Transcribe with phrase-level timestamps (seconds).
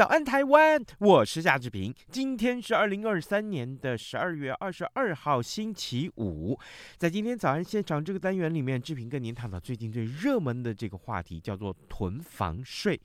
[0.00, 0.82] 早安，台湾！
[0.98, 1.94] 我是夏志平。
[2.10, 6.58] 今天是二零二三年的十二月二十二号，星期五。
[6.96, 12.98] 在今天早安现场这个单元里面，志平跟您探讨最近最热门的这个话题，叫做囤房税。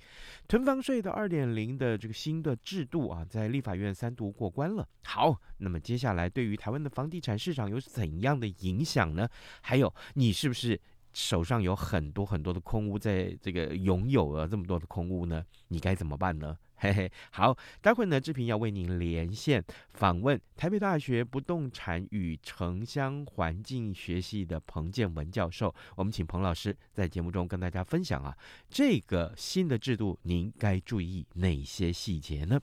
[0.48, 4.88] 囤房税的二点零的这个新的制度啊，在立法院三读过关了。
[5.04, 9.28] 好，那么接下来对于台湾的房地产市场有怎样的影响呢？
[9.60, 10.80] 还有，你是不是
[11.16, 15.44] 手上有很多很多的空屋，在这个拥有了这么多的空屋呢？
[15.70, 16.58] 你该怎么办呢？
[16.78, 25.74] 嘿嘿，好，待会呢，志平要为您连线访问台北大学不动产与城乡环境学系的彭建文教授。
[25.96, 28.38] 我们请彭老师在节目中跟大家分享啊，
[28.70, 32.60] 这个新的制度您该注意哪些细节呢？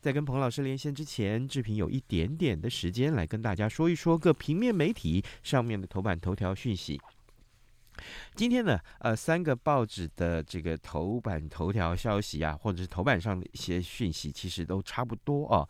[0.00, 6.98] 在跟彭老师连线之前，志平有一点点的时间来跟大家说一说各平面媒体上面的头版头条讯息。
[8.34, 15.68] 今天呢，呃，三个报纸的这个头版头条消息啊，或者是头版上的一些讯息，其实都差不多啊。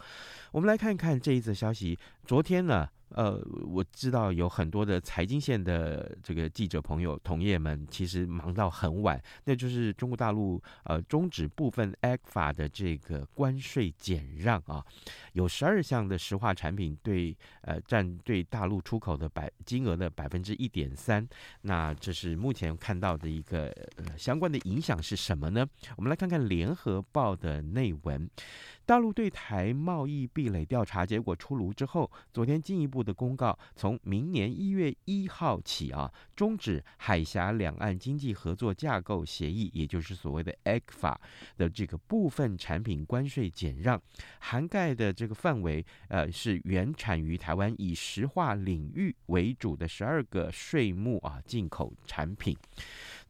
[0.53, 1.99] 我们来看看这一则消息。
[2.25, 9.21] 昨天呢，呃，我知道有很多的财经线的这个记者朋友、同业们，其实忙到很晚。
[9.45, 14.85] 那就是中国大陆呃终止部分 ECFA 的这个关税减让啊，
[15.33, 21.27] 有十二项的石化产品对呃占对大陆出口的百金额的百分之一点三。
[21.63, 25.67] 那这是目前看到的一个呃相关的影响是什么呢？
[25.97, 28.29] 我们来看看联合报的内文。
[28.91, 41.15] 大陆对台贸易壁垒调查结果出炉之后，昨天进一步的公告，从明年一月一号起啊，终止海峡两岸经济合作架构协议，也就是所谓的 ECFA
[41.57, 44.03] 的这个部分产品关税减让，
[44.41, 52.57] 涵盖的这个范围，呃，是原产于台湾以石化领域为主的十二个税目啊进口产品。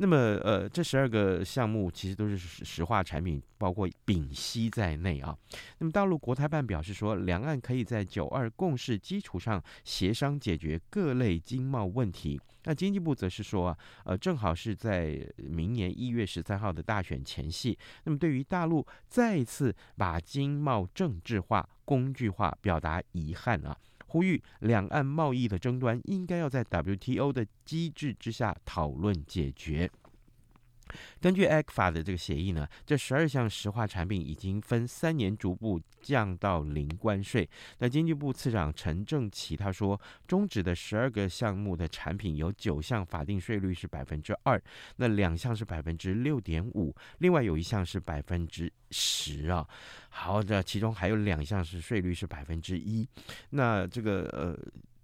[0.02, 5.36] 那么，呃，这十二个项目其实都是石化产品，包括丙烯在内啊。
[5.76, 12.40] 那么，大陆国台办表示说，两岸可以在九二共识基础上协商解决各类经贸问题。
[12.64, 17.78] 那经济部则是说，呃，正好是在明年一月十三号的大选前夕。
[18.04, 23.76] 那么，对于大陆再次把经贸政治化、工具化，表达遗憾啊。
[24.10, 29.88] 呼吁两岸贸易的争端应该要在 WTO 的机制之下讨论解决。
[31.20, 37.48] 根据 ECFA 的这个协议呢，这十二项石化产品已经分三年逐步降到零关税。
[37.78, 44.60] 那经济部次长陈正奇他说，终止的十二个项目的产品有九项法定税率是百分之二，
[44.96, 49.66] 那两项是百分之六点五，另外有一项是百分之十啊。
[50.08, 53.08] 好的，其中还有两项是税率是百分之一。
[53.50, 54.58] 那这个呃。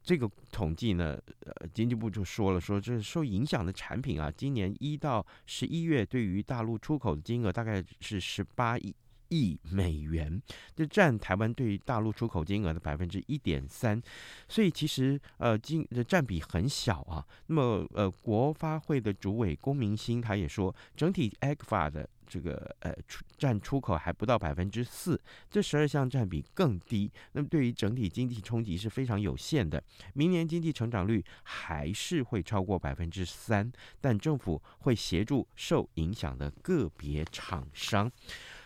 [0.06, 8.94] 这个统计呢，呃，经济部就说了，说这受影响的产品啊，今年一到十一月对于大陆出口的金额大概是十八亿
[9.30, 10.40] 亿美元，
[10.76, 14.00] 这占台湾对于大陆出口金额的百分之一点三，
[14.48, 17.26] 所以其实呃，金的占比很小啊。
[17.48, 22.08] 那么呃，国发会的主委龚明鑫他也说，整体 ECFA 的。
[22.26, 25.20] 这个呃出占出口还不到百分之四，
[25.50, 29.82] 这十二项占比更低，那么对于整体经济冲击是非常有限的。
[30.14, 33.70] 明年经济成长率还是会超过百分之三，
[34.00, 38.10] 但政府会协助受影响的个别厂商。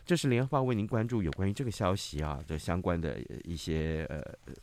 [0.03, 4.19] 这是联合报为您关注有关于这个消息啊的相关的一些呃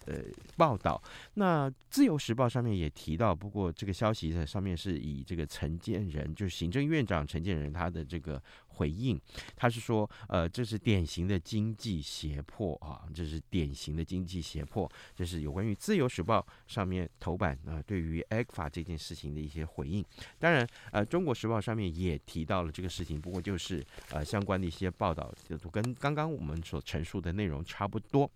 [0.06, 0.22] 呃
[0.58, 1.02] 报道。
[1.36, 8.42] 那自由时报上面也提到，不过这个消息在上面是以这个陈建仁，就是行政院长陈建仁他的这个。
[8.78, 9.20] 回应，
[9.56, 16.40] 他是说，呃，这是典型的经济胁迫啊，这是典型的经济胁迫，这是有关于《自由时报》
[16.74, 20.06] 上面头版啊、呃，对于 Agfa 这件事情的一些回应。
[20.38, 28.30] 当然，呃，《中国时报》上面也提到了这个事情，不过就是呃相关的一些报道，就跟刚刚我们所陈述的内容差不多。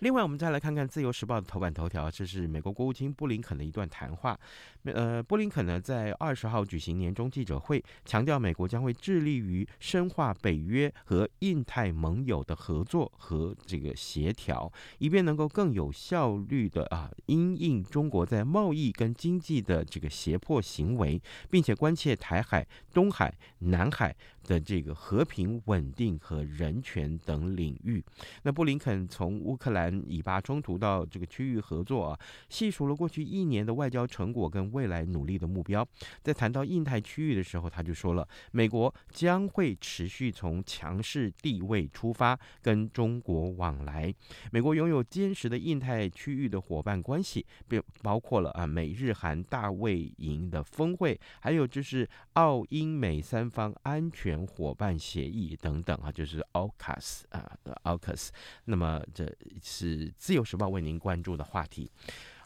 [0.00, 4.36] 另外，我们再来看看《自由时报》的头版头条，这是美国国务卿布林肯的一段谈话。
[4.84, 24.12] 呃，布林肯呢在二十号举行年终记者会，强调美国将会致力于深化北约和印太盟友的合作和这个协调，以便能够更有效率的啊因应中国在贸易跟经济的这个胁迫行为，并且关切台海、东海、南海
[24.42, 28.04] 的这个和平稳定和人权等领域。
[28.42, 35.86] 那布林肯从乌克兰以巴冲突到这个区域合作啊，细数了过去一年的外交成果跟未来努力的目标，
[36.22, 44.14] 在谈到印太区域的时候，他就说了，美国将会持续从强势地位出发，跟中国往来。
[44.50, 58.28] 美国拥有坚实的印太区域的伙伴关系，并包括了啊美日韩大卫营的峰会，还有就是澳英美三方安全伙伴协议等等啊，就是 AUKUS 啊 AUKUS。
[58.66, 59.31] 那么这
[59.62, 61.90] 是自由时报为您关注的话题。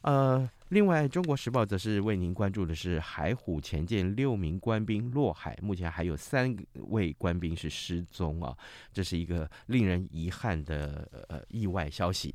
[0.03, 8.57] 呃，另外，《中国时报》则是为您关注的是海虎前舰六名官兵落海，目前还有三位官兵是失踪啊，
[8.93, 12.33] 这是一个令人遗憾的呃意外消息。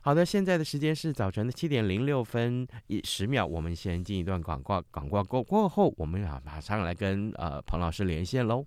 [0.00, 8.66] 好的，现在的时间是早晨的七点零六分一十秒，我们先进一段广告，广告过过后，我们啊马上来跟呃彭老师连线喽。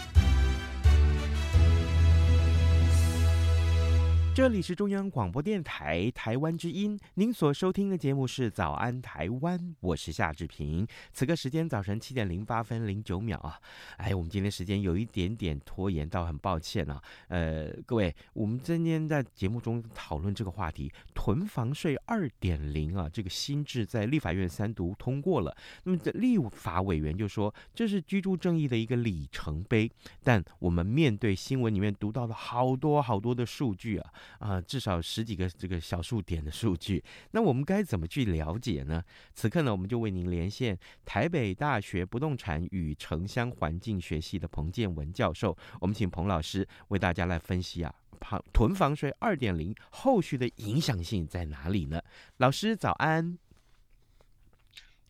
[4.33, 10.87] 这里是中央广播电台台湾之音，您所收听的节目是《早安台湾》，我是夏志平。
[11.11, 13.59] 此刻时间早晨七点零八分零九秒啊，
[13.97, 17.03] 哎，我们今天时间有一点点拖延，倒很抱歉啊。
[17.27, 25.55] 呃，各位，我们今天在节目中讨论这个话题，囤房税二点零啊，这个新制在立法院三读通过了。
[25.83, 29.91] 那么，这立法委员就说这是居住正义的一个里程碑，
[30.23, 34.13] 但我们面对新闻里面读到了好多好多的数据啊。
[34.39, 39.03] 啊、呃，至少十几个这个小数点的数据，那我们该怎么去了解呢？
[39.33, 52.01] 此刻呢，我们就为您连线台北大学不动产与城乡环境学系的彭建文教授，我们请彭老师为大家来分析啊，房囤房税二点零后续的影响性在哪里呢？
[52.37, 53.37] 老师早安。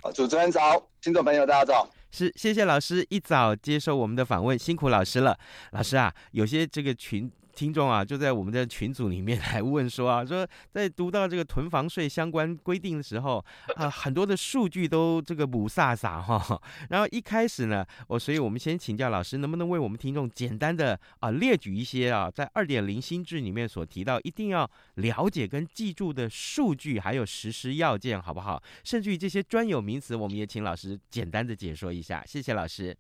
[0.02, 1.90] 啊，主持人早，听众朋友大家早。
[2.12, 5.38] 是，谢谢老师一早接受我们的访问，辛苦老师了。
[5.72, 7.32] 老师啊，有些这个群。
[7.54, 13.44] 听众啊，就在我们的群组里面来问说啊， 说在读到这个囤房税相关规定的时候
[13.76, 16.62] 啊，很多的数据都这个雾煞煞哈。
[16.90, 28.62] 然后一开始呢，我所以我们先请教老师，能不能为我们听众简单的啊列举一些啊，在二点零新制里面所提到一定要了解跟记住的数据，还有实施要件，好不好？
[28.84, 32.24] 甚至于这些专有名词，我们也请老师简单的解说一下。
[32.26, 32.96] 谢谢老师。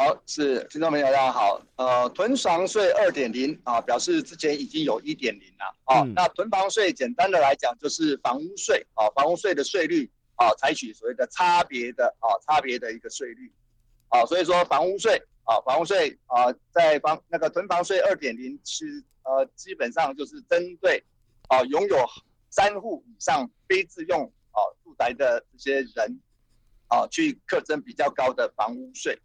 [0.00, 1.60] 好，是听众朋友，大家好。
[1.74, 6.02] 呃，囤房税二点零啊，表示之前已经有一点零了啊。
[6.02, 13.52] 嗯、那囤房税简单的来讲，就是房屋税啊，房屋税的税率啊，采取所谓的差别的啊，差别的一个税率
[14.10, 14.24] 啊。
[14.24, 21.02] 所以说房屋税啊，房屋税啊，在房那个囤房税二点零是呃，基本上就是针对
[21.48, 22.06] 啊拥有
[22.50, 26.20] 三户以上非自用啊住宅的这些人
[26.86, 29.18] 啊去课征比较高的房屋税。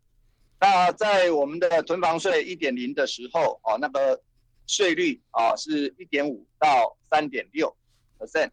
[0.63, 4.17] 那在我们的囤房税一点零的时候哦，那个
[4.65, 7.75] 税率啊是一点五到三点六
[8.17, 8.50] percent。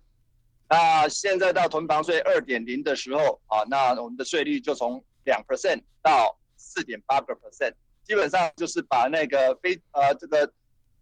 [0.69, 10.53] 那现在到囤房税二点零的时候啊，那我们的税率就从两 percent 到四点八个 percent，基本上就是把那个非呃这个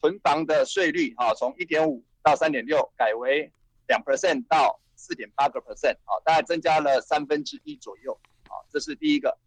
[0.02, 3.50] 囤房的税率啊，从一点五到三点六改为
[3.86, 8.12] 两 percent 到四点八个 percent 啊，大概增加了三分之一左右
[8.48, 9.38] 啊，这是第一个。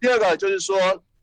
[0.00, 0.78] 第二个就是说，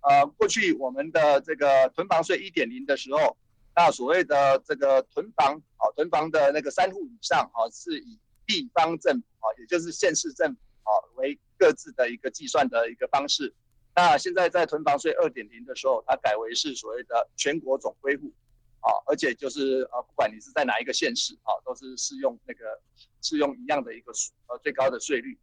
[0.08, 3.36] 呃，过去我们的这个囤房税一点零的时候，
[3.76, 13.54] 那所谓的这个囤房啊，囤房的那个三户以上啊，是以地方政府啊，也就是县市政府啊，为各自的一个计算的一个方式。
[13.96, 18.32] 那现在在囤房税二点零的时候，它改为是所谓的全国总归户
[18.80, 22.80] 啊，而且就是呃，不管你是在哪一个县市啊，都是适用那个
[23.22, 24.14] 适用一样的一个
[24.48, 25.38] 呃最高的税率。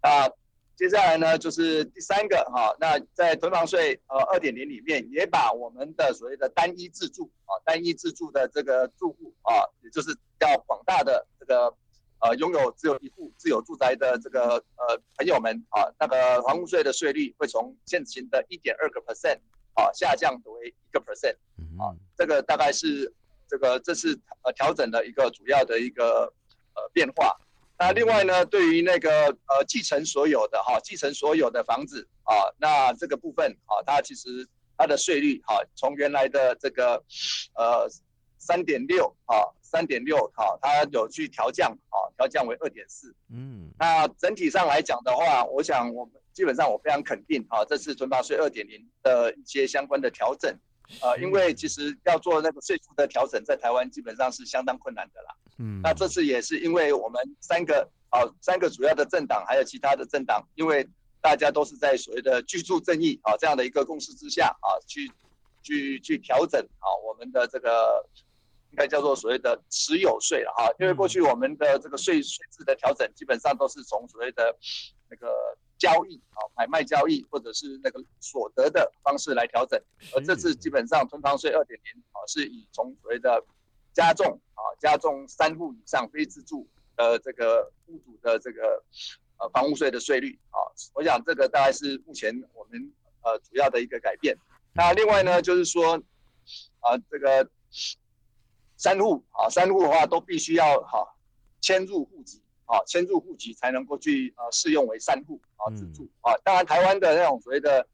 [0.00, 0.26] 啊，
[0.76, 11.74] 接下来呢就是第三个哈，那在囤房税呃二点零里面，也把我们的所谓的单一自住啊，单一自住的这个住户啊，也就是要广大的这个。
[12.24, 19.40] 呃，拥有只有一户自有住宅的这个呃朋友们啊，那个房屋税的税率会从现行的一点二个 percent
[19.74, 21.34] 啊下降为一个 percent
[21.82, 23.12] 啊，这个大概是
[23.48, 26.32] 这个这是呃调整的一个主要的一个
[26.76, 27.36] 呃变化。
[27.82, 34.46] 那另外呢，对于那个呃继承所有的哈继承所有的房子啊，那这个部分啊，它其实
[34.76, 37.02] 它的税率哈从原来的这个
[37.54, 37.88] 呃
[38.38, 39.34] 三点六啊。
[39.72, 50.54] 三点六，哈，它有去调降，啊，调降为二点四，嗯，那整体上来讲的话，我想我们基本上我非常肯定，啊，这次存房税二点零的一些相关的调整，
[51.00, 60.86] 呃，因为其实要做那个税负的调整，在台湾基本上是相当困难的啦，嗯，那这次也是因为我们三个，啊，三个主要的政党还有其他的政党，因为
[61.20, 65.10] 大家都是在所谓的居住正义，啊，这样的一个共识之下，啊，去
[65.62, 68.04] 去去调整，啊，我们的这个。
[68.72, 74.56] 应该叫做所谓的持有税了哈，因为过去我们的这个税税制的调整，基本上都是从所谓的
[75.10, 79.78] 那个交易啊，买卖交易或者是那个所得的方式来调整，
[80.14, 83.44] 而这次基本上囤房税二点零啊，是以从所谓的
[83.92, 88.82] 加重啊，加重三户以上非自住的这个屋主的这个
[89.38, 90.58] 呃房屋税的税率啊，
[90.94, 94.36] 我想这个大概是目前我们呃主要的一个改变。
[94.74, 96.02] 那另外呢，就是说
[96.80, 97.48] 啊这个。
[98.76, 101.06] 三户啊，三户的话都必须要哈
[101.60, 106.36] 迁入户籍啊，迁入户籍才能够去呃适用为三户啊自住啊。
[106.42, 107.86] 当然，台湾的那种所谓的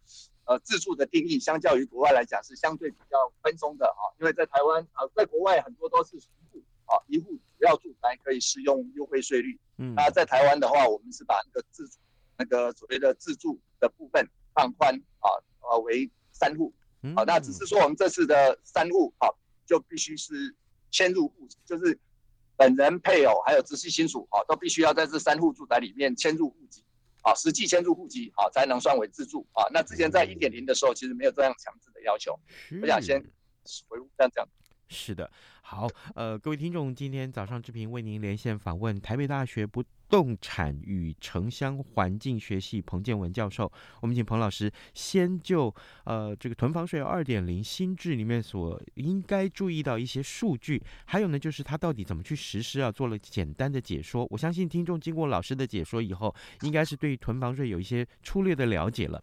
[0.49, 4.03] 呃自住的定义，相较于国外来讲是相对比较宽松的啊。
[4.19, 9.57] 因为在台湾啊，在国外很多都是一户啊，一户主要住宅可以适用优惠税率。
[9.77, 11.99] 嗯，那在台湾的话，我们是把那个自住
[12.39, 15.29] 那个所谓的自住的部分放宽啊
[15.61, 16.73] 啊为三户。
[17.15, 19.29] 好，那只是说我们这次的三户啊，
[19.65, 20.57] 就必须是。
[20.91, 22.01] 迁入户籍就是
[22.57, 26.83] 本人、配偶还有直系亲属啊，都必须要在这三户住宅里面迁入户籍
[27.29, 29.69] 啊，实际迁入户籍啊，才能算为自住啊。
[29.71, 32.39] 那之前在一点零的时候，其实没有这样强制的要求。
[32.81, 33.21] 我想先
[33.89, 34.49] 回复这样讲。
[34.89, 35.31] 是的，
[35.71, 43.71] 好，呃，各位听众，今天早上志平为您连线访问台北大学不动产与城乡环境学系彭建文教授。
[44.01, 45.73] 我们请彭老师先就
[46.05, 54.27] 呃这个囤房税二点零新制里面所应该注意到一些数据，还有呢就是它到底怎么去实施啊，做了简单的解说。
[54.31, 59.23] 我相信听众经过老师的解说以后，应该是对囤房税有一些粗略的了解了。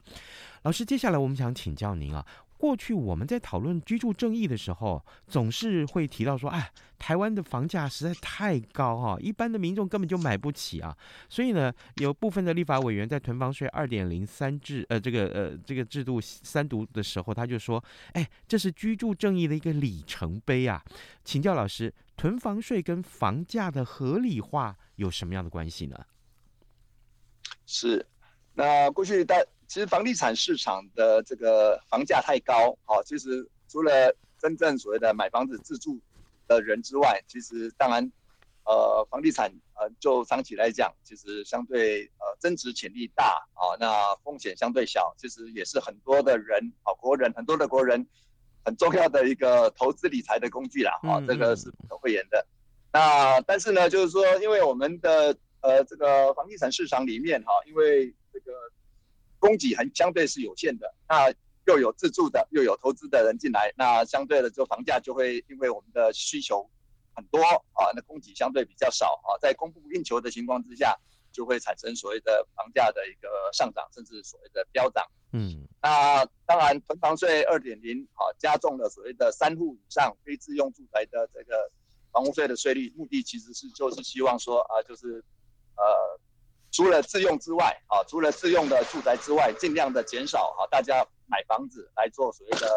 [0.62, 2.26] 老师，接下来我们想请教您啊。
[2.66, 10.98] 过去我们在讨论居住正义的时候，总是会提到说，哎，台湾的房价实在太高哈，一般的民众根本就买不起啊。
[11.30, 20.84] 所以呢，有部分的立法委员在囤房税二点零三制呃这个呃这个制度三读的时候，他就说，哎，这是居住正义的一个里程碑啊。
[21.24, 26.04] 请教老师，囤房税跟房价的合理化有什么样的关系呢？
[27.68, 28.04] 是，
[28.56, 29.36] 那过去大。
[29.68, 36.00] 其实房地产市场的这个房价太高，好，其实除了真正所谓的买房子自住
[36.48, 38.12] 的人之外，其实当然，
[38.64, 48.06] 呃，房地产呃就长期来讲，其实相对呃增值潜力大啊，那风险相对小，其实也是很多的人啊国人很多的国人
[48.64, 52.46] 很重要的一个投资理财的工具啦，啊，这个是不可讳言的。
[52.94, 58.54] 那但是呢，就是说，因为我们的呃这个房地产市场里面哈，因为这个。
[59.46, 61.32] 供给很相对是有限的，那
[61.68, 66.70] 又有自住的，又有投资的人进来，那相对的就房价就会因为我们的需求
[67.14, 70.98] 很多啊，那供给相对比较少啊，在供不应求的情况之下，
[71.32, 75.06] 就会产生所谓的房价的一个上涨，甚至所谓的飙涨。
[75.32, 81.70] 嗯，那当然，囤房税二点零啊，加重了所谓的三户以上非自用住宅的这个
[82.12, 85.24] 房屋税的税率，目的其实是就是希望说啊，就是
[85.76, 85.84] 呃，
[86.76, 92.68] 除了自用之外啊，除了自用的住宅之外，尽量的减少啊，大家买房子来做所谓的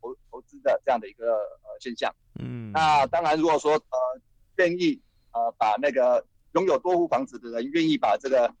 [0.00, 2.14] 投投资的这样的一个呃现象。
[2.38, 3.98] 嗯，那当然，如果说呃
[4.58, 5.02] 愿意
[5.32, 8.54] 呃把那个拥有多户房子的人愿意把这个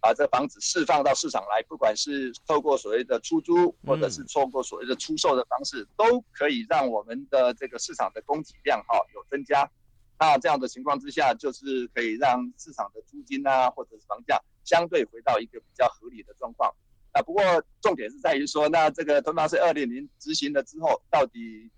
[0.00, 9.70] 把这房子释放到市场来，不管是透过所谓的出租，或者是透过所谓的出售的方式，都可以让我们的这个市场的供给量哈有增加。
[10.18, 16.72] 那这样的情况之下，就是可以让市场的租金啊，或者是房价相对回到一个比较合理的状况。
[17.12, 17.42] 啊，不过
[17.80, 21.70] 重点是在于说，那这个囤房税二点零执行了之后，到底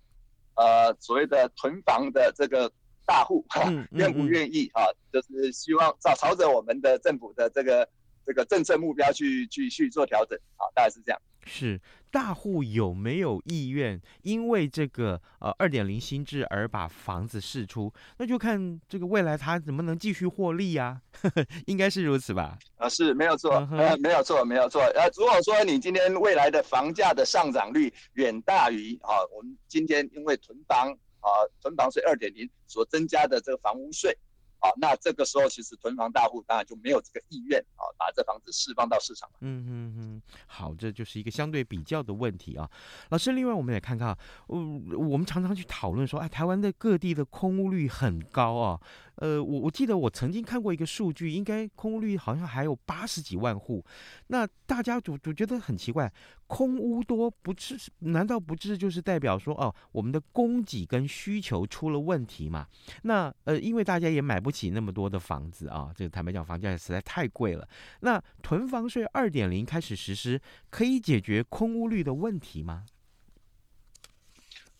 [0.55, 2.71] 呃所谓的囤房的这个
[3.05, 7.89] 大户哈愿不愿意哈，就是希望朝朝着我们的政府的这个
[8.25, 11.21] 这个政策目标去去去做调整，啊，大概是这样。
[11.45, 11.79] 是
[12.11, 17.93] 大户有没有意愿因为这个呃二点零新制而把房子释出？
[18.17, 21.01] 那就看这个未来他能不能继续获利啊，
[21.67, 22.57] 应该是如此吧？
[22.77, 24.81] 啊，是没有错，呃，没有错，没有错。
[24.81, 31.29] 呃，如果说你今天未来的房价的上涨率远大于啊，我们今天因为囤房啊，
[31.61, 34.17] 囤房税二点零所增加的这个房屋税。
[34.65, 39.29] 好，那这个时候其实囤房大户当然就没有这个意愿啊，把这房子释放到市场。
[39.41, 42.67] 嗯嗯嗯，好，这就是一个相对比较的问题啊。
[43.09, 44.17] 老师，另外我们也看看啊，
[44.47, 48.81] 嗯，我们常常去讨论说，哎，台湾的各地的空屋率很高啊。
[49.17, 53.83] 呃，我我记得我曾经看过一个数据，应该空屋率好像还有八十几万户。
[54.27, 56.11] 那大家就就觉得很奇怪，
[56.47, 57.77] 空屋多不是？
[57.99, 62.67] 难道不是就是代表说，哦，我们的供给跟需求出了问题嘛？
[63.03, 67.67] 那呃，因为大家也买不起那么多的房子啊，这个坦白讲，房价实在太贵了。
[68.01, 72.85] 那囤房税二点零开始实施，可以解决空屋率的问题吗？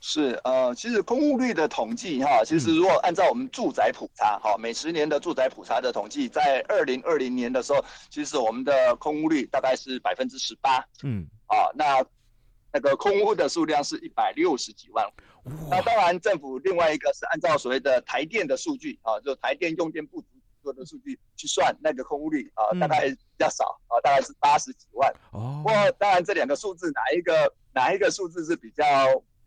[0.07, 12.05] 是呃，其实空屋率的统计哈，其实如果按照我们住宅普查哈，每十年的住宅普查的统计，在二零二零年的时候，其实我们的空屋率大概是百分之十八，嗯，啊，那
[12.71, 15.03] 那个空屋的数量是一百六十几万。
[15.71, 20.27] 那当然，政府另外一个是按照所谓的台电的数据啊，就台电用电不足
[20.61, 25.11] 做的数据去算那个空屋率啊，大概比较少啊，大概是八十几万。
[25.31, 28.85] 哦，不过当然这两个数字哪一个哪一个数字是比较？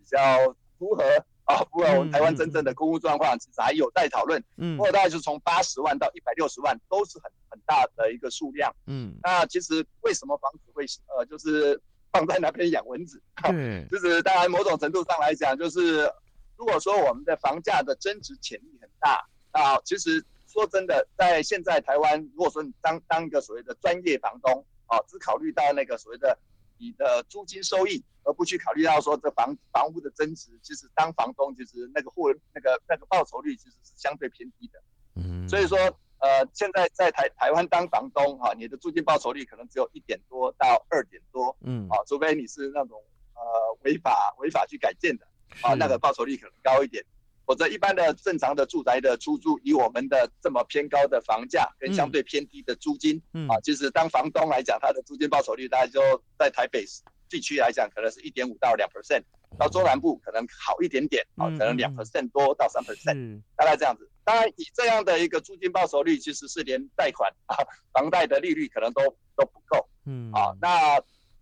[0.09, 1.05] 比较符合
[1.45, 4.43] 啊，符合我们台湾真正的空屋状况，其实还有待讨论。
[4.57, 8.75] 嗯，不过大概是从八十万到一百六十万，都是很很大的一个数量。
[8.87, 11.79] 嗯，那其实为什么房子会呃，就是
[12.11, 13.21] 放在那边养蚊子？
[13.53, 16.11] 嗯，就是当然某种程度上来讲，就是
[16.57, 26.39] 如果说我们的房价的增值潜力很大啊，其实说真的，在现在台湾，如果说你当当一个所谓的专业房东啊，只考虑到那个所谓的。
[26.79, 34.83] 你的租金收益，而不去考虑到说这房房屋的增值，其实当房东其实那个货那个那个报酬率其实是相对偏低的。
[35.17, 35.77] 嗯，所以说
[36.21, 41.57] 呃，现在在台台湾当房东哈，你的租金报酬率可能只有一点多到二点多。
[41.61, 43.03] 嗯，啊，除非你是那种
[43.35, 43.43] 呃
[43.83, 45.27] 违法违法去改建的
[45.63, 47.05] 啊，那个报酬率可能高一点。
[47.49, 55.99] 否则，一般的正常的住宅的出租，以我们的这么偏高的房价跟相对偏低的租金，嗯，啊，就是当房东来讲，他的租金报酬率大概就
[56.39, 56.85] 在台北
[57.31, 59.23] 地区来讲，可能是一点五到两 percent，
[59.59, 64.07] 到中南部可能好一点点，啊，可能两 percent 多到三 percent，大概这样子。
[64.25, 67.57] 当然，以这样的一个租金报酬率，其实是连贷款啊，
[67.95, 69.01] 房贷的利率可能都
[69.35, 70.97] 都不够，嗯，啊，那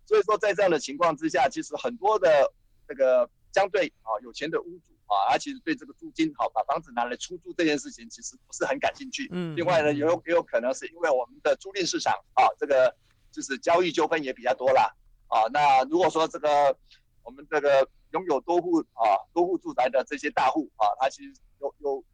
[0.07, 2.53] 所以说在这样的情况之下，其实很多的
[2.87, 4.96] 这个相对啊有钱的屋主。
[5.07, 9.29] 啊，他其实对这个租金好，把房子拿来出租这件事情，其实不是很感兴趣。
[9.33, 12.95] 嗯，另外呢，也有也有可能是因为我们的租赁市场啊，这个
[13.31, 14.95] 就是交易纠纷也比较多啦。
[15.29, 16.77] 啊，那如果说这个
[17.23, 22.05] 我们这个拥有多户啊多户住宅的这些大户啊，他其实有有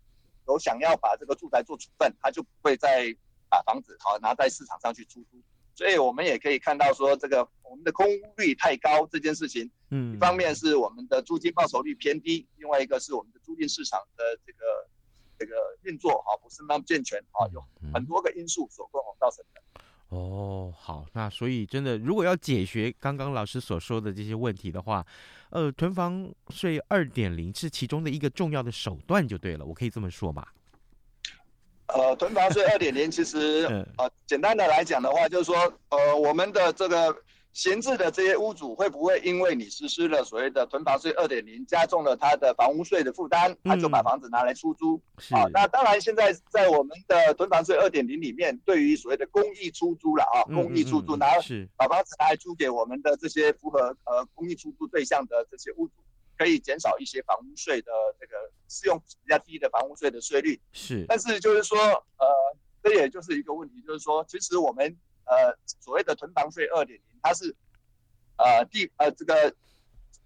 [0.49, 3.15] 有想要把这个住宅做处分，他就不会再
[3.49, 5.43] 把房子好拿在市场上去出租。
[5.75, 14.59] 所以我们也可以看到说，这个我们的空屋率太高这件事情，嗯，一方面是我们的租金报酬率偏低，另外一个是我们的租赁市场的这个
[15.39, 19.63] 这个运作哈不是那么健全啊，有很多个因素所共同造成的。
[20.11, 25.07] 哦，好，那所以真的如果要解决刚刚老师所说的这些问题的话，
[25.49, 30.47] 呃，囤房税二点零是其中的一个重要的手段就对了，我可以这么说吗？
[31.95, 33.67] 呃，囤房税二点零，其实
[33.99, 35.57] 呃，简单的来讲的话，就是说，
[35.91, 37.15] 呃，我们的这个
[37.53, 45.01] 闲置的这些屋主会不会因为你实施了所谓的囤房税二点零，加重了他的房屋税的负担，他就把房子拿来出租？
[45.19, 45.35] 是。
[45.35, 51.27] 啊，那当然现在在我们的囤房税二点零里面，对于所谓的公益出租了啊，公益出租拿
[51.77, 55.93] 把房子拿来租给我们的这些符合呃公益出租对象的这些屋主，
[56.43, 60.61] 可以减少一些房屋税的这个适用比较低的房屋税的税率。
[60.73, 61.79] 是，但是就是说
[62.19, 62.27] 呃，
[62.83, 64.97] 这也就是一个问题，就是说其实我们。
[65.25, 67.55] 呃，所谓的囤房税二点零，它是
[68.37, 69.55] 呃地呃这个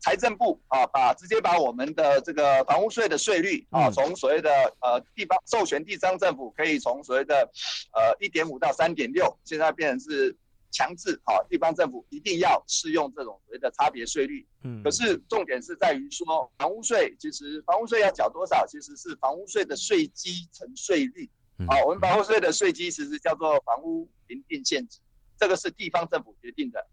[0.01, 4.51] 财政部啊，把直接把我们的这个房屋税的税率啊，从所谓的
[4.81, 7.49] 呃地方授权地方政府可以从所谓的
[7.93, 10.35] 呃一点五到三点六，现在变成是
[10.71, 14.47] 强制啊，地方政府一定要适用这种所谓的差别税率。
[14.65, 21.31] 嗯，可是重点是在于说，房屋税其实房屋税要缴多少，其实是房屋税的税基乘税率。
[21.67, 24.99] 好，我们房屋税的税基其实叫做房屋评定现值，
[25.39, 26.87] 这个是地方政府决定的。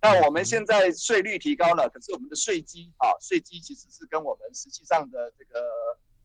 [0.00, 5.60] 那我们现在税率提高了，可是我们的税基啊，税基其实是跟我们实际上的这个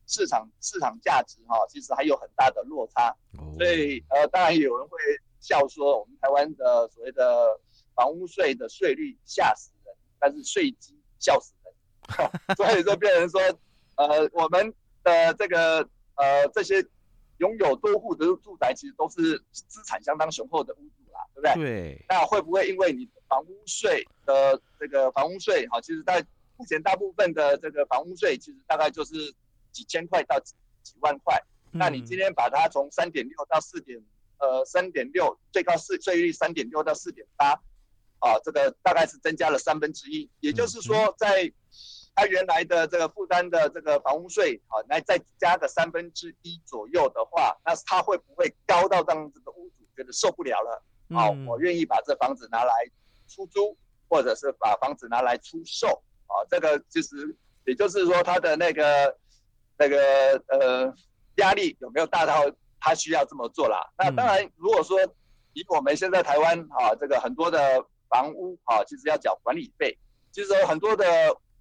[0.06, 3.16] 市场市场价值哈，其实还有很大的落差。
[3.56, 4.98] 所以呃，当然有人会
[5.40, 7.58] 笑说，我们台湾的所谓的
[7.94, 12.30] 房屋税的税率吓死人，但是税基笑死人。
[12.56, 13.40] 所以说，变成说，
[13.96, 14.72] 呃，我们
[15.02, 16.86] 的这个呃这些。
[17.40, 21.54] 拥有多户的住宅，其实都是资产相当雄厚的屋主啦，对不对？
[21.54, 22.04] 对。
[22.06, 26.22] 那会不会因为你的房屋税的这个房屋税，哈，其实在
[26.58, 29.34] 目前大部分的这个房屋税，其实大概就是
[29.72, 31.42] 几千块到几几万块。
[31.72, 31.78] 嗯。
[31.78, 33.98] 那你今天把它从三点六到四点，
[34.40, 37.52] 呃，三点六最高税税率三点六到四点八，
[38.18, 40.28] 啊，这个大概是增加了三分之一。
[40.40, 41.52] 也就是说，在
[42.14, 50.82] 他原来的这个负担的这个房屋税，啊，那再加个三分之一左右的话，那他会不会高到让这个屋主觉得受不了了？
[51.10, 52.72] 好，我愿意把这房子拿来
[53.28, 53.76] 出租，
[54.08, 59.16] 或者是把房子拿来出售，啊，这个其实也就是说他的那个
[59.76, 60.94] 那个呃
[61.36, 62.50] 压力有没有大到
[62.80, 63.92] 他需要这么做啦？
[63.98, 64.98] 那当然，如果说
[65.52, 69.96] 以我们现在台湾啊，这个很多的房屋啊，其实要缴管理费，
[70.32, 71.04] 其实很多的。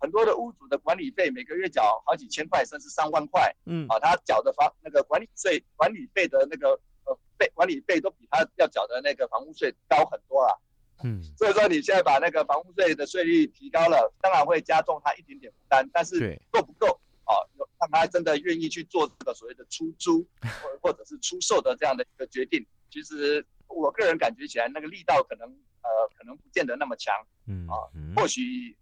[0.01, 3.53] 很多的屋主的管理费每个月缴好几千块，甚至上万块。
[3.65, 6.69] 嗯，啊，他缴的房那个管理税、管理费的那个
[7.03, 10.55] 呃费管理费都比他要缴的那个房屋税高很多啊。
[11.03, 16.97] 嗯，所以说你现在把那个房屋税的税率提高了，当然会加重他一点点负担，但是够不够
[17.29, 17.37] 啊？
[17.79, 27.15] 让他真的愿意去做这个所谓的出租 或或者是出售的这样的一个决定，其实我个人感觉起来那个力道可能呃可能不见得那么强。
[27.47, 27.75] 嗯啊，
[28.15, 28.75] 或许。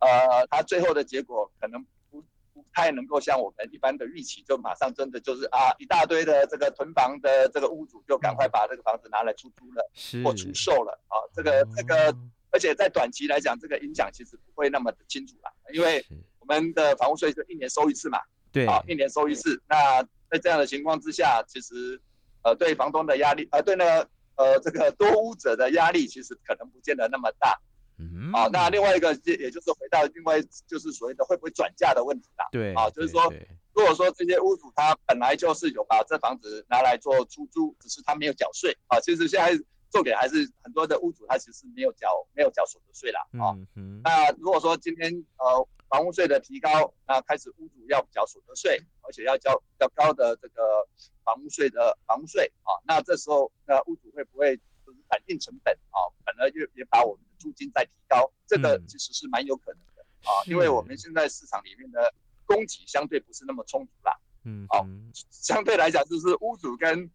[0.00, 9.90] 呃，他最后的结果可能不不太能够像我们一般的预期，就马上真的就是啊，一大堆的这个囤房的这个屋主就赶快把这个房子拿来出租了，
[10.22, 11.18] 或出售了啊。
[11.34, 12.16] 这个这个，
[12.52, 16.06] 而且在短期来讲，这个影响其实不会那么的清楚啦，因为
[16.37, 18.18] 我们的房屋税是一年收一次嘛，
[18.50, 19.62] 对，啊，一年收一次。
[19.68, 22.00] 那在这样的情况之下，其实
[22.42, 27.58] 呃，对房东的压力，呃，对那个呃这个多屋者的压力，其实可能不见得那么大。
[27.98, 32.46] 嗯，啊，那另外一个也也就是回到另外就是所谓的会不会转嫁的问题啦。
[32.52, 33.32] 对，啊，就是说，
[33.74, 43.20] 如果说这些屋主他本来就是有把这房子拿来做出租，只是他没有缴税啊，其实现在重点还是很多的屋主他其实没有缴没有缴所得税啦。
[43.44, 43.56] 啊。
[43.74, 50.86] 嗯，那如果说今天呃房屋税的提高，那开始屋主要缴所得税，而且要交比较高的这个
[51.24, 57.28] 房屋税的房屋税啊，那这时候那屋主会不会就是反映成本啊，反而也也把我们的。
[57.38, 62.12] 租金再提高，这个其实是蛮有可能的啊，因为我们现在市场里面的
[62.44, 64.12] 供给相对不是那么充足啦。
[64.42, 64.84] 嗯，好，
[65.30, 67.08] 相对来讲就是屋主跟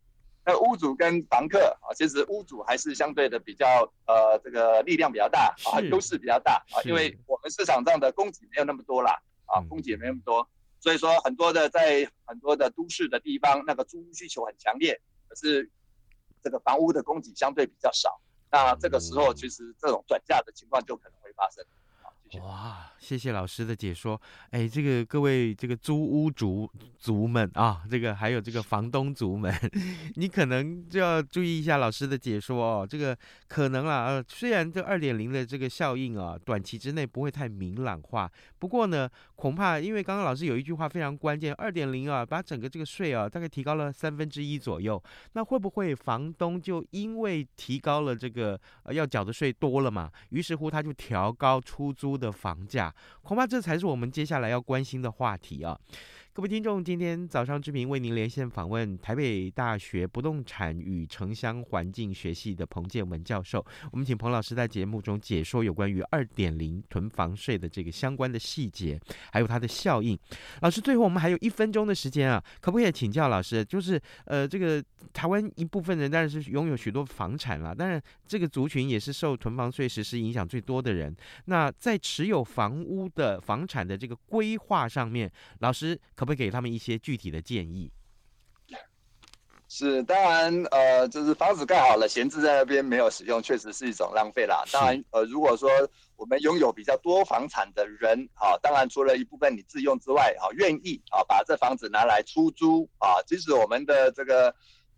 [0.45, 10.47] 那屋主跟房客啊，其实屋主还是相对的比较呃这个力量比较大啊，优势比较大啊，因为我们市场上的供给没有那么多啦啊，供给也没那么多，
[10.79, 15.69] 所以说很多的在很多的都市的地方，那个租屋需求很强烈，可是
[16.43, 18.19] 这个房屋的供给相对比较少。
[18.51, 21.65] 那这个时候，其实这种转嫁的情况就可能会发生。
[22.41, 24.19] 哇，谢谢老师的解说。
[24.49, 29.53] 哎，这个各位这个租屋族族们啊，这个还有这个房东族们，
[30.15, 32.87] 你可能就要注意一下老师的解说哦。
[32.89, 33.17] 这个
[33.47, 45.01] 可能啊，呃，虽然这二点零的这个效应啊，短期之内不会太明朗化，不过呢，恐怕因为刚刚老师有一句话非常关键，二点零啊，把整个这个税啊大概提高了三分之一左右，
[45.33, 55.77] 那会不会房东就因为提高了这个呃要缴的税多了嘛，于是乎他就调高出租的房价，恐怕这才是我们接下来要关心的话题啊。
[56.35, 63.63] 各位听众，今天早上志平为您连线访问台北大学不动产与城乡环境学系的彭建文教授。
[63.91, 68.99] 我们请彭老师在节目中解说有关于二点零囤房税的这个相关的细节，
[69.31, 70.17] 还有它的效应。
[70.61, 73.63] 老师，最后我们还有一分钟的时间啊，可不可以请教老师？
[73.63, 81.15] 就是呃，这个台湾一部分人当然是拥有许多房产了，当然这个族群也是受囤房税实施影响最多的人。
[81.45, 87.91] 那在持有房屋的房产的这个规划上面，老师不可以给他们一些具体的建议？
[89.69, 94.63] 是，当然，呃，就是房子盖好了，闲置在那边没有使用，确实是一种浪费啦。
[94.71, 95.67] 当然，呃，如果说
[96.15, 104.53] 我们拥有比较多房产的人，啊，当然除了一部分你自用之外，啊，愿意啊把这房子拿来出租，啊，即使我们的这个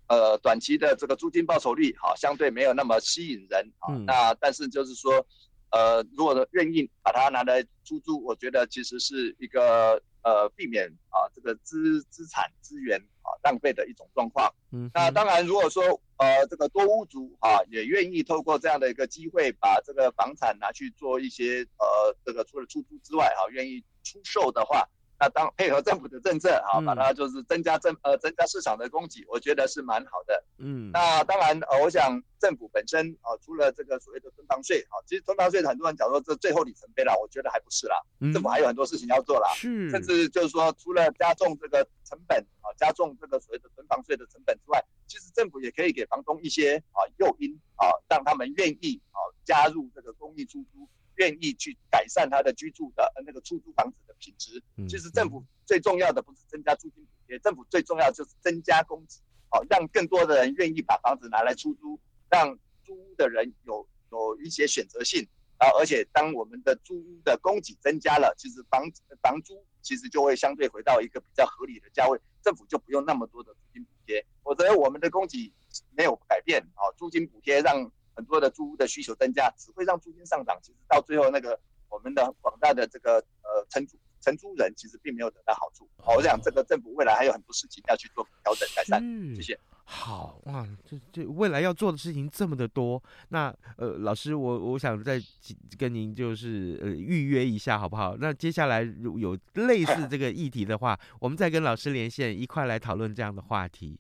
[0.08, 5.26] 呃短期的这个租金报酬率，啊，相对没有那么吸引人，啊，嗯、那但是就是说，
[5.72, 10.02] 呃，如果愿意把它拿来出租，我觉得其实是一个。
[10.26, 14.52] 呃，避免啊这个资资产资源啊浪费的一种状况。
[14.72, 15.84] 嗯，那当然，如果说
[16.18, 21.86] 呃这个多屋主啊也愿意透过这样的一个机会，把这个房产拿去做一些呃
[22.26, 24.90] 这个除了出租之外啊，愿意出售的话。
[25.17, 30.43] 那当配合政府的政策，好，把它就是增加政呃增加市场的供给，我觉得是蛮好的。
[30.58, 37.95] 嗯，那当然呃，我想政府本身啊，除了这个所谓的囤房税，啊，其实囤房税很多人讲说这最后里程碑了，我觉得还不是啦。
[38.34, 39.49] 政府还有很多事情要做啦。
[39.56, 50.88] 是，甚至就是说，除了加重这个成本啊，加重这个所谓的囤房税的成本之外，其实政府也可以给房东一些啊诱因啊，让他们愿意啊加入这个公益出租。
[51.17, 54.62] 愿意去改善他的居住的那个出租房子的品质。
[54.88, 61.99] 其实政府最重要的不是增加租金补贴，政府最重要就是增加供给，好让更多的人愿意把房子拿来出租，
[62.30, 65.28] 让租屋的人有有一些选择性。
[65.58, 68.84] 然后，而且当我们的租屋的供给增加了，其实房
[69.21, 74.25] 房租其实就会相对回到一个比较合理的价位，政府就不用那么多的租金补贴。
[74.43, 75.54] 否则我们的供给
[75.91, 77.89] 没有改变，啊，租金补贴让。
[78.15, 80.58] 很多的租屋的需求增加，只会让租金上涨。
[80.62, 85.88] 其实到最后，那个我们的广大的这个呃承租承租人，其实并没有得到好处。
[85.97, 88.99] 好，我想这个政府未来还有很多事情要去做调整改善。
[89.36, 89.60] 谢谢。
[89.88, 93.01] 好哇，这这未来要做的事情这么的多。
[93.30, 95.21] 那呃，老师，我我想再
[95.78, 98.17] 跟您就是呃预约一下好不好？
[98.17, 103.99] 那接下来如有类似这个议题的话，我们再跟老师连线，一块来讨论这样的话题。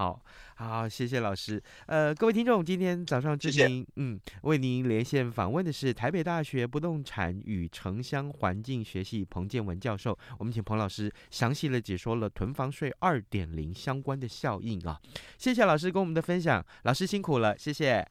[0.00, 0.18] 好
[0.54, 1.62] 好，谢谢老师。
[1.84, 10.18] 呃，各位听众，今天早上志平嗯，为您连线访问的是台北大学不动产与城乡环境学系彭建文教授。
[10.38, 14.98] 我们请彭老师详细的解说了囤房税二点零相关的效应啊。
[15.36, 18.08] 谢谢老师跟我们的分享，老师辛苦了，谢谢，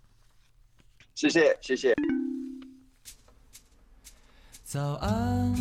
[1.15, 1.95] 谢谢，谢谢。
[4.63, 5.55] 早安，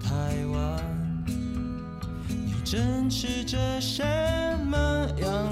[0.00, 1.24] 台湾。
[2.26, 4.02] 你正吃着什
[4.66, 4.76] 么
[5.20, 5.51] 样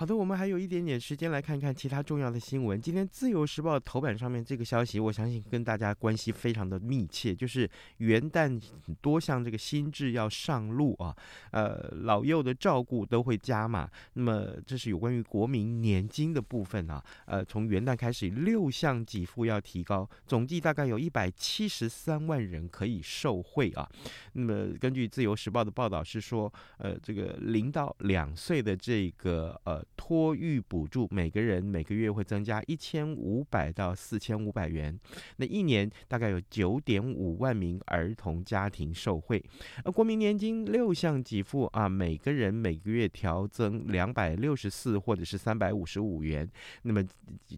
[0.00, 2.80] 好的，我们还有一点点时间来看看其他重要的新闻。
[2.80, 8.58] 今天《自由时报》头版上面这个消息，我相信跟大家关系非常的密切，就是元旦
[9.02, 11.14] 多项这个新制要上路啊，
[11.50, 13.90] 呃，老幼的照顾都会加码。
[14.14, 23.86] 那么这是有关于国民年金的部分啊，呃，从元旦开始六项给付要提高，总计大概有一百七十三万人可以受惠啊。
[24.32, 29.84] 那么根据《自由时报》的报道是说，呃，这个零到两岁的这个呃。
[30.00, 34.98] 托育补助每个人每个月会增加一千五百到四千五百元，
[35.36, 39.44] 那一年大概有九点五万名儿童家庭受惠。
[39.84, 47.04] 而国民年金六项给付啊，每个人每个月调增两百六十四或者是三百五十五元，那么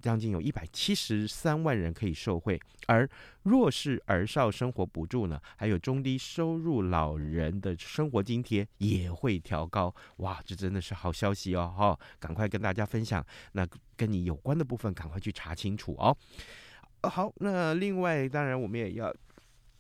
[0.01, 2.61] 将近有一百七十三万人可以受惠。
[2.89, 3.09] 而
[3.43, 9.95] 弱势儿少生活补助呢，还有中低收入老人的生活津贴也会调高。
[10.19, 11.75] 哇，这真的是好消息哦！
[11.77, 13.25] 哈，赶快跟大家分享。
[13.53, 16.17] 那跟你有关的部分，赶快去查清楚哦。
[17.03, 19.13] 好，那另外当然我们也要。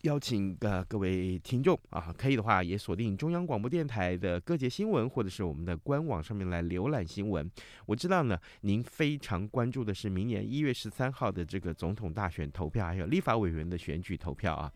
[0.02, 7.48] 邀请呃各位听众啊，可以的话也锁定中央广播电台的各节新闻，或者是我们的官网上面来浏览新闻。
[7.86, 14.72] 我知道呢，您非常关注的是明年一月十三号的这个总统大选投票，还有立法委员的选举投票啊。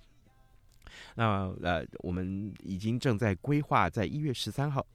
[1.16, 4.86] 那呃，我们已经正在规划在一月十三号。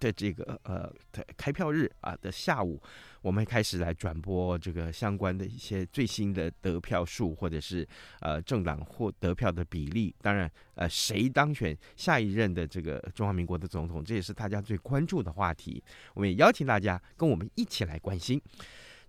[0.00, 0.88] 的这个呃
[1.36, 2.80] 开票日啊的下午，
[3.28, 7.86] 我们开始来转播这个相关的一些最新的得票数，或者是
[8.20, 10.14] 呃政党获得票的比例。
[10.22, 15.84] 当然，呃，谁当选下一任的这个中华民国的总统，这也是大家最关注的话题。
[16.14, 18.40] 我们也邀请大家跟我们一起来关心。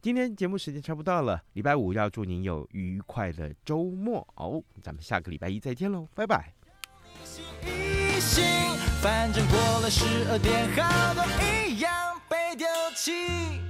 [0.01, 4.61] 今天节目时间差不多了，礼拜五要祝您有愉快的周末哦。
[4.83, 6.53] 咱们下个礼拜一再见喽，拜拜。
[9.01, 11.23] 反正过了十二点，好多
[11.65, 11.89] 一样
[12.27, 13.68] 被丢弃。